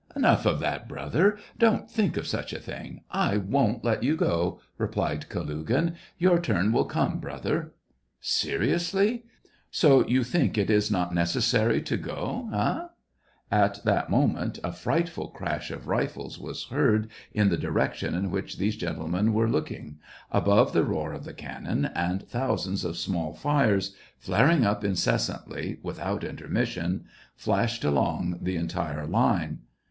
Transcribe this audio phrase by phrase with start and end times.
[0.15, 1.37] "Enough of that, brother!
[1.59, 3.01] Don't think of such a thing!
[3.11, 7.73] I won't let you go!" replied Ka lugin." Your turn will come, brother!"
[8.39, 9.25] Seriously t
[9.69, 12.77] So you think that it is not neces sary to go t Hey.!*..."
[13.63, 18.57] At that moment, a frightful crash of rifles was heard in the direction in which
[18.57, 19.99] these gentlemen were looking,
[20.31, 26.23] above the roar of the cannon, and thousands of small fires, flaring up incessantly, without
[26.23, 27.05] intermission,
[27.35, 29.59] flashed along the entire line.